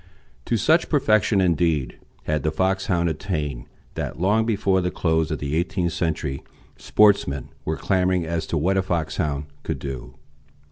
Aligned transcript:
To 0.45 0.57
such 0.57 0.89
perfection, 0.89 1.39
indeed, 1.41 1.99
had 2.23 2.41
the 2.41 2.49
Foxhound 2.49 3.07
attained, 3.07 3.65
that 3.93 4.19
long 4.19 4.47
before 4.47 4.81
the 4.81 4.89
close 4.89 5.29
of 5.29 5.37
the 5.37 5.55
eighteenth 5.55 5.93
century 5.93 6.41
sportsmen 6.75 7.49
were 7.65 7.77
clamouring 7.77 8.25
as 8.25 8.47
to 8.47 8.57
what 8.57 8.77
a 8.77 8.81
Foxhound 8.81 9.45
could 9.61 9.77
do. 9.77 10.15